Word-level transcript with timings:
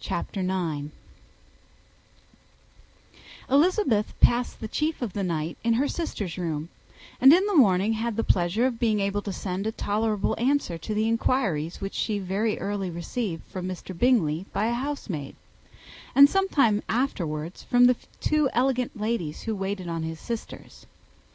CHAPTER 0.00 0.40
IX. 0.40 0.88
Elizabeth 3.50 4.18
passed 4.20 4.58
the 4.58 4.68
chief 4.68 5.02
of 5.02 5.12
the 5.12 5.22
night 5.22 5.58
in 5.62 5.74
her 5.74 5.86
sister's 5.86 6.38
room, 6.38 6.70
and 7.20 7.30
in 7.30 7.44
the 7.44 7.54
morning 7.54 7.92
had 7.92 8.16
the 8.16 8.24
pleasure 8.24 8.64
of 8.64 8.78
being 8.78 9.00
able 9.00 9.20
to 9.20 9.34
send 9.34 9.66
a 9.66 9.72
tolerable 9.72 10.34
answer 10.40 10.78
to 10.78 10.94
the 10.94 11.06
inquiries 11.06 11.82
which 11.82 11.92
she 11.92 12.18
very 12.18 12.58
early 12.58 12.88
received 12.88 13.44
from 13.44 13.68
Mr. 13.68 13.92
Bingley 13.94 14.46
by 14.50 14.68
a 14.68 14.72
housemaid, 14.72 15.36
and 16.14 16.30
some 16.30 16.48
time 16.48 16.82
afterwards 16.88 17.62
from 17.64 17.84
the 17.84 17.96
two 18.18 18.48
elegant 18.54 18.98
ladies 18.98 19.42
who 19.42 19.54
waited 19.54 19.88
on 19.88 20.04
his 20.04 20.18
sisters. 20.18 20.86